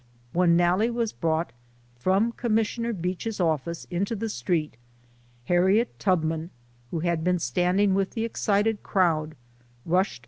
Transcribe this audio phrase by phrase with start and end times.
[0.33, 1.53] When Nalle was brought
[1.95, 4.75] from Commissioner Beach's office into the street,
[5.45, 6.49] Harriet Tubman,
[6.89, 9.35] who had been standing with the excited crowd,
[9.85, 10.19] rushed t t02c